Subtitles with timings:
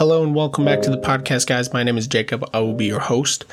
[0.00, 1.74] Hello and welcome back to the podcast, guys.
[1.74, 2.48] My name is Jacob.
[2.54, 3.44] I will be your host.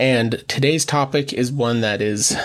[0.00, 2.36] And today's topic is one that is,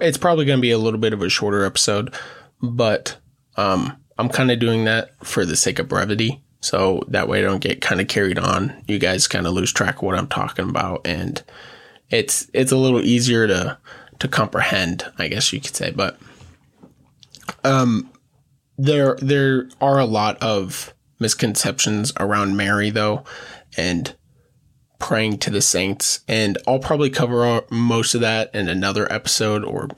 [0.00, 2.14] it's probably going to be a little bit of a shorter episode,
[2.62, 3.18] but
[3.58, 6.42] um, I'm kind of doing that for the sake of brevity.
[6.62, 8.82] So that way I don't get kind of carried on.
[8.88, 11.06] You guys kind of lose track of what I'm talking about.
[11.06, 11.42] And
[12.08, 13.76] it's, it's a little easier to,
[14.20, 15.90] to comprehend, I guess you could say.
[15.90, 16.18] But,
[17.62, 18.10] um,
[18.78, 23.24] there, there are a lot of misconceptions around Mary though,
[23.78, 24.14] and
[24.98, 26.20] praying to the saints.
[26.28, 29.88] And I'll probably cover most of that in another episode or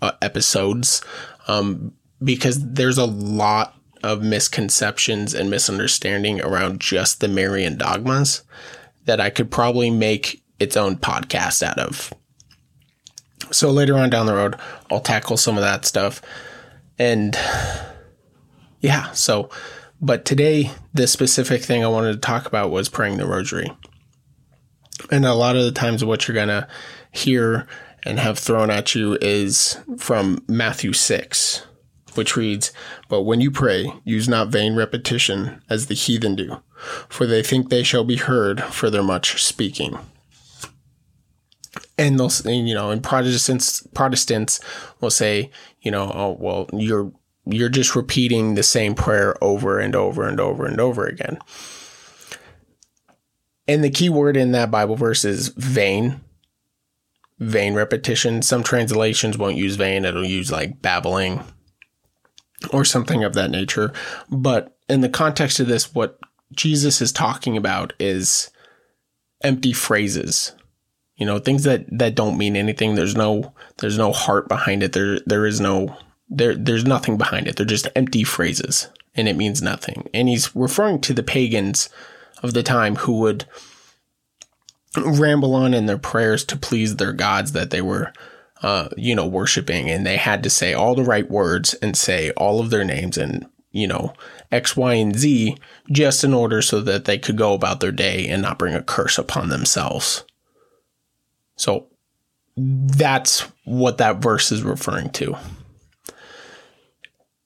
[0.00, 1.02] uh, episodes,
[1.46, 1.92] um,
[2.24, 8.42] because there's a lot of misconceptions and misunderstanding around just the Marian dogmas
[9.04, 12.12] that I could probably make its own podcast out of.
[13.50, 14.56] So later on down the road,
[14.90, 16.22] I'll tackle some of that stuff.
[16.98, 17.36] And
[18.80, 19.50] yeah, so,
[20.00, 23.70] but today, the specific thing I wanted to talk about was praying the rosary.
[25.10, 26.66] And a lot of the times, what you're going to
[27.12, 27.66] hear
[28.04, 31.66] and have thrown at you is from Matthew 6,
[32.14, 32.72] which reads,
[33.08, 36.62] But when you pray, use not vain repetition as the heathen do,
[37.08, 39.98] for they think they shall be heard for their much speaking.
[41.98, 44.60] And they'll, you know, and Protestants, Protestants
[45.00, 45.50] will say,
[45.82, 47.12] you know, oh, well, you're,
[47.52, 51.38] you're just repeating the same prayer over and over and over and over again.
[53.68, 56.20] And the key word in that Bible verse is vain.
[57.38, 58.42] Vain repetition.
[58.42, 61.42] Some translations won't use vain, it'll use like babbling
[62.72, 63.92] or something of that nature.
[64.28, 66.18] But in the context of this, what
[66.52, 68.50] Jesus is talking about is
[69.42, 70.52] empty phrases.
[71.16, 72.94] You know, things that, that don't mean anything.
[72.94, 74.92] There's no there's no heart behind it.
[74.92, 75.96] There there is no
[76.30, 77.56] there there's nothing behind it.
[77.56, 80.08] They're just empty phrases and it means nothing.
[80.14, 81.88] And he's referring to the pagans
[82.42, 83.44] of the time who would
[84.96, 88.12] ramble on in their prayers to please their gods that they were
[88.62, 92.30] uh, you know, worshiping, and they had to say all the right words and say
[92.32, 94.12] all of their names and, you know,
[94.52, 95.56] X, Y, and Z
[95.90, 98.82] just in order so that they could go about their day and not bring a
[98.82, 100.24] curse upon themselves.
[101.56, 101.86] So
[102.56, 105.36] that's what that verse is referring to.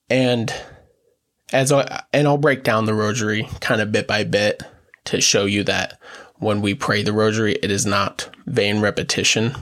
[0.09, 0.53] And
[1.51, 4.63] as I, and I'll break down the rosary kind of bit by bit
[5.05, 5.99] to show you that
[6.37, 9.55] when we pray the rosary, it is not vain repetition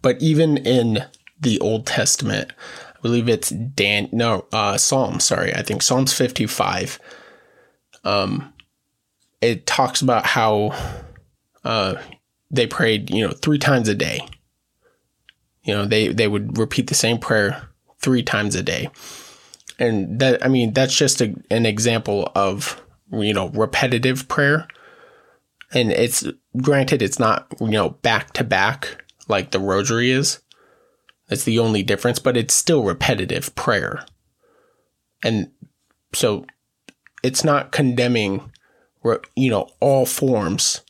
[0.00, 1.04] but even in
[1.40, 2.52] the Old Testament,
[2.96, 6.98] I believe it's Dan, no, uh, Psalms, sorry, I think Psalms 55.
[8.04, 8.52] Um,
[9.40, 10.74] it talks about how,
[11.64, 11.96] uh,
[12.50, 14.26] they prayed, you know, three times a day.
[15.64, 17.68] You know, they, they would repeat the same prayer
[18.02, 18.88] three times a day.
[19.78, 22.80] And that, I mean, that's just a, an example of,
[23.10, 24.68] you know, repetitive prayer.
[25.72, 26.24] And it's
[26.60, 30.40] granted, it's not, you know, back to back like the rosary is.
[31.28, 34.04] That's the only difference, but it's still repetitive prayer.
[35.24, 35.50] And
[36.12, 36.44] so
[37.22, 38.50] it's not condemning,
[39.34, 40.82] you know, all forms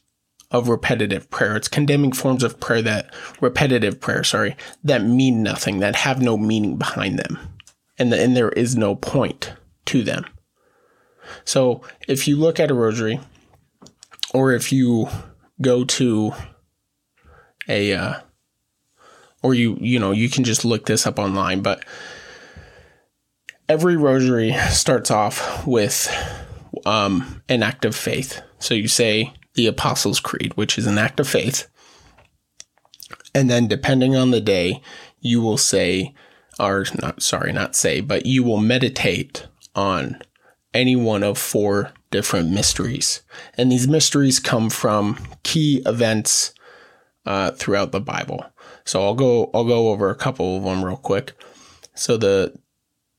[0.53, 1.57] of repetitive prayer.
[1.57, 6.37] It's condemning forms of prayer that, repetitive prayer, sorry, that mean nothing, that have no
[6.37, 7.39] meaning behind them.
[7.99, 9.53] And, the, and there is no point
[9.87, 10.27] to them.
[11.45, 13.19] So if you look at a rosary,
[14.35, 15.09] or if you
[15.61, 16.33] go to
[17.69, 18.21] a uh,
[19.43, 21.85] or you you know you can just look this up online but
[23.69, 26.11] every rosary starts off with
[26.85, 31.21] um, an act of faith so you say the apostles creed which is an act
[31.21, 31.69] of faith
[33.35, 34.81] and then depending on the day
[35.21, 36.15] you will say
[36.59, 40.21] or not sorry not say but you will meditate on
[40.75, 43.23] any one of four different mysteries
[43.57, 46.55] and these mysteries come from key events
[47.27, 48.45] uh, throughout the Bible.
[48.85, 51.33] So I'll go I'll go over a couple of them real quick.
[51.95, 52.55] So the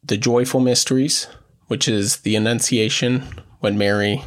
[0.03, 1.27] the joyful mysteries,
[1.67, 4.23] which is the Annunciation when Mary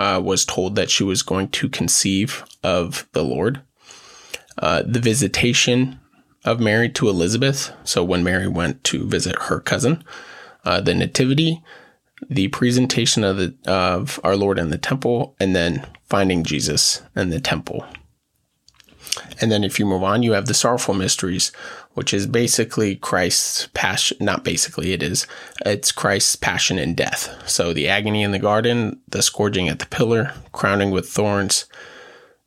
[0.00, 3.60] uh, was told that she was going to conceive of the Lord.
[4.56, 6.00] Uh, the visitation
[6.42, 7.70] of Mary to Elizabeth.
[7.84, 10.02] So when Mary went to visit her cousin,
[10.64, 11.62] uh, the Nativity,
[12.30, 17.28] the presentation of the of our Lord in the temple, and then finding Jesus in
[17.28, 17.84] the temple.
[19.38, 21.52] And then if you move on, you have the sorrowful mysteries,
[21.94, 24.18] which is basically Christ's passion.
[24.20, 25.26] Not basically, it is.
[25.66, 27.42] It's Christ's passion and death.
[27.46, 31.66] So the agony in the garden, the scourging at the pillar, crowning with thorns,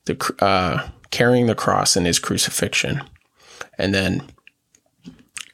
[0.06, 3.01] the uh, carrying the cross and his crucifixion,
[3.78, 4.24] and then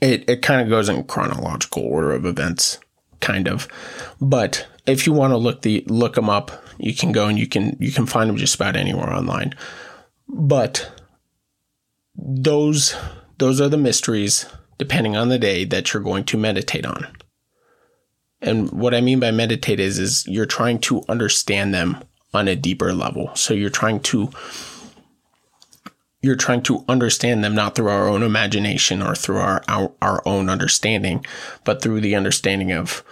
[0.01, 2.79] it it kind of goes in chronological order of events.
[3.19, 3.67] kind of.
[4.21, 7.47] But if you want to look the look them up, you can go and you
[7.47, 9.53] can you can find them just about anywhere online.
[10.27, 10.91] But
[12.15, 12.95] those
[13.39, 14.45] those are the mysteries
[14.77, 17.07] depending on the day that you're going to meditate on.
[18.41, 21.97] And what I mean by meditate is is you're trying to understand them
[22.33, 23.35] on a deeper level.
[23.35, 24.29] So you're trying to
[26.21, 30.21] you're trying to understand them not through our own imagination or through our, our, our
[30.25, 31.25] own understanding,
[31.63, 33.03] but through the understanding of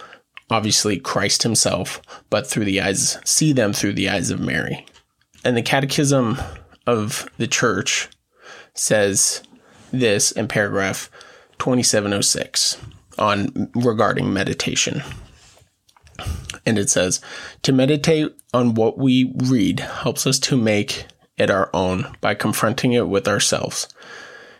[0.50, 4.84] obviously Christ himself, but through the eyes, see them through the eyes of Mary.
[5.42, 6.36] And the Catechism
[6.86, 8.10] of the Church
[8.74, 9.42] says
[9.90, 11.10] this in paragraph
[11.58, 12.78] 2706
[13.18, 15.02] on regarding meditation.
[16.64, 17.20] And it says,
[17.62, 21.06] to meditate on what we read helps us to make
[21.36, 23.88] it our own by confronting it with ourselves.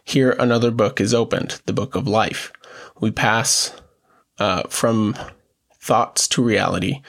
[0.05, 2.53] Here, another book is opened, the book of life.
[3.01, 3.73] We pass
[4.39, 5.17] uh, from
[5.81, 7.03] thoughts to reality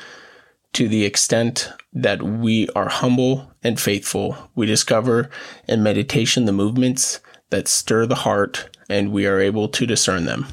[0.74, 4.38] to the extent that we are humble and faithful.
[4.56, 5.30] We discover
[5.68, 7.20] in meditation the movements
[7.50, 10.48] that stir the heart, and we are able to discern them.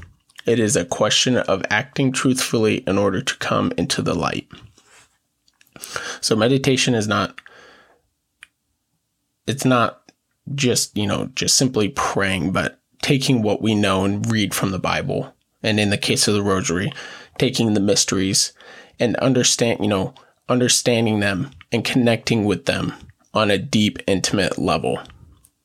[0.46, 4.48] It is a question of acting truthfully in order to come into the light.
[6.20, 7.40] So, meditation is not
[9.46, 10.10] it's not
[10.54, 14.78] just, you know, just simply praying, but taking what we know and read from the
[14.78, 15.32] Bible.
[15.62, 16.92] And in the case of the rosary,
[17.38, 18.52] taking the mysteries
[18.98, 20.14] and understand, you know,
[20.48, 22.92] understanding them and connecting with them
[23.34, 25.00] on a deep, intimate level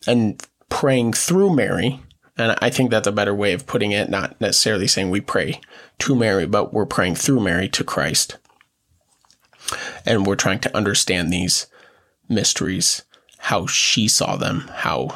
[0.07, 2.00] and praying through Mary.
[2.38, 5.62] And I think that's a better way of putting it, not necessarily saying we pray
[6.00, 8.38] to Mary, but we're praying through Mary to Christ.
[10.06, 11.68] And we're trying to understand these
[12.28, 13.04] mysteries
[13.38, 15.10] how she saw them, how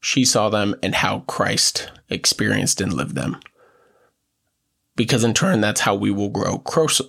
[0.00, 3.38] she saw them, and how Christ experienced and lived them.
[4.94, 7.04] Because in turn, that's how we will grow closer,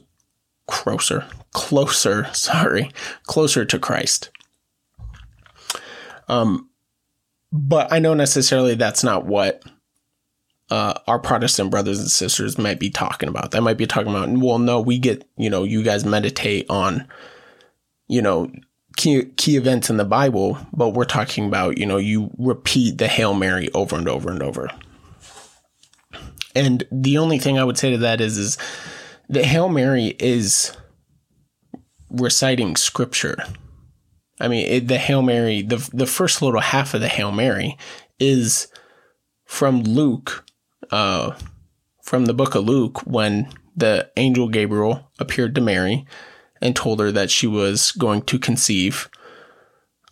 [0.67, 2.91] closer, closer, sorry,
[3.23, 4.31] closer to Christ.
[6.27, 6.69] Um,
[7.53, 9.63] but I know necessarily that's not what
[10.71, 13.51] uh, our Protestant brothers and sisters might be talking about.
[13.51, 17.07] They might be talking about, well, no, we get, you know, you guys meditate on,
[18.07, 18.51] you know,
[18.97, 23.07] key, key events in the Bible, but we're talking about, you know, you repeat the
[23.07, 24.67] Hail Mary over and over and over.
[26.55, 28.57] And the only thing I would say to that is, is
[29.29, 30.75] the Hail Mary is
[32.09, 33.37] reciting scripture.
[34.39, 37.77] I mean, it, the Hail Mary, the, the first little half of the Hail Mary
[38.19, 38.67] is
[39.45, 40.45] from Luke,
[40.91, 41.35] uh,
[42.01, 46.05] from the book of Luke, when the angel Gabriel appeared to Mary
[46.61, 49.09] and told her that she was going to conceive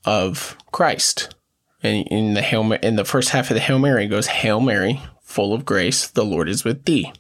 [0.06, 1.34] of Christ.
[1.84, 5.02] And in the Hail, in the first half of the Hail Mary goes, Hail Mary,
[5.22, 7.12] full of grace, the Lord is with thee.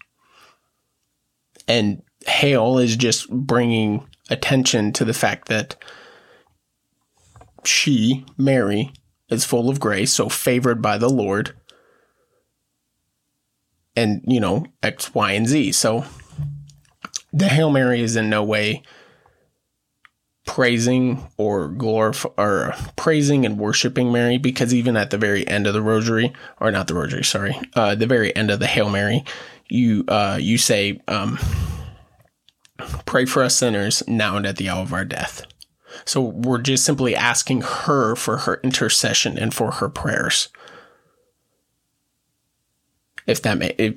[1.67, 5.75] And Hail is just bringing attention to the fact that
[7.63, 8.91] she, Mary,
[9.29, 11.55] is full of grace, so favored by the Lord.
[13.95, 15.73] And, you know, X, Y, and Z.
[15.73, 16.05] So
[17.33, 18.83] the Hail Mary is in no way
[20.45, 25.73] praising or glorify or praising and worshiping Mary because even at the very end of
[25.73, 29.23] the rosary or not the rosary sorry uh, the very end of the Hail Mary
[29.69, 31.37] you uh, you say um,
[33.05, 35.45] pray for us sinners now and at the hour of our death
[36.05, 40.49] so we're just simply asking her for her intercession and for her prayers
[43.27, 43.95] if that may if,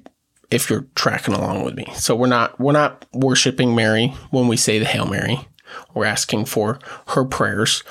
[0.51, 4.57] if you're tracking along with me so we're not we're not worshiping Mary when we
[4.57, 5.49] say the Hail Mary
[5.93, 7.83] we're asking for her prayers.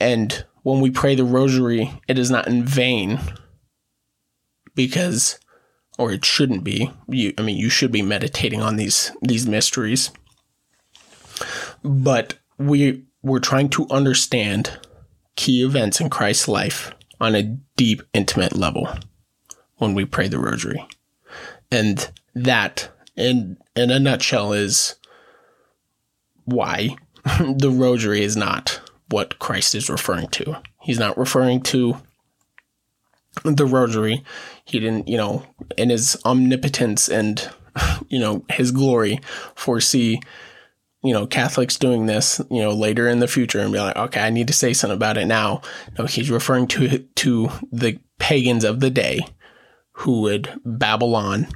[0.00, 3.20] And when we pray the rosary, it is not in vain
[4.74, 5.38] because
[5.98, 6.90] or it shouldn't be.
[7.08, 10.10] You I mean you should be meditating on these these mysteries.
[11.82, 14.78] But we we're trying to understand
[15.34, 18.88] key events in Christ's life on a deep intimate level
[19.78, 20.86] when we pray the rosary.
[21.70, 24.96] And that in in a nutshell is
[26.44, 26.96] why
[27.40, 30.60] the rosary is not what Christ is referring to.
[30.80, 31.96] He's not referring to
[33.42, 34.22] the rosary.
[34.64, 35.44] He didn't, you know,
[35.76, 37.48] in his omnipotence and,
[38.08, 39.20] you know, his glory,
[39.54, 40.20] foresee,
[41.04, 44.20] you know, Catholics doing this, you know, later in the future and be like, okay,
[44.20, 45.60] I need to say something about it now.
[45.98, 49.20] No, he's referring to to the pagans of the day
[49.92, 51.46] who would babble on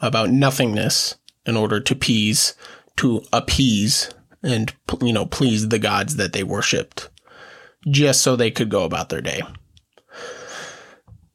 [0.00, 2.54] about nothingness in order to appease
[2.96, 4.10] to appease
[4.42, 7.08] and you know please the gods that they worshipped
[7.88, 9.42] just so they could go about their day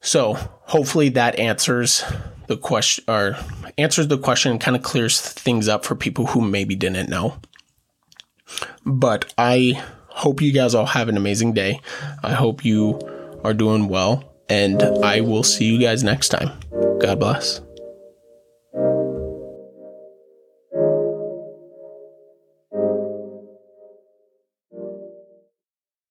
[0.01, 2.03] so hopefully that answers
[2.47, 3.37] the question or
[3.77, 7.37] answers the question kind of clears things up for people who maybe didn't know.
[8.85, 11.81] But I hope you guys all have an amazing day.
[12.23, 12.99] I hope you
[13.43, 16.51] are doing well, and I will see you guys next time.
[16.99, 17.61] God bless.